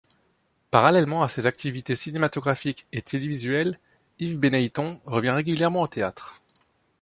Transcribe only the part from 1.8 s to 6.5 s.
cinématographiques et télévisuelles, Yves Beneyton revient régulièrement au théâtre.